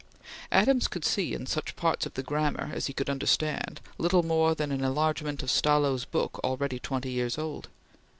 [0.51, 4.55] Adams could see in such parts of the "Grammar" as he could understand, little more
[4.55, 7.67] than an enlargement of Stallo's book already twenty years old.